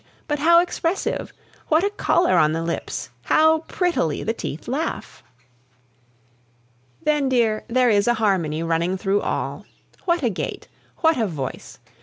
[0.27, 1.31] But how expressive!
[1.67, 3.11] what a color on the lips!
[3.25, 5.21] how prettily the teeth laugh!
[7.03, 9.63] Then, dear, there is a harmony running through all.
[10.05, 10.67] What a gait!
[11.01, 11.77] what a voice!